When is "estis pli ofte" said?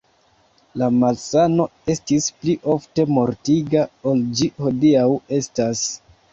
1.95-3.07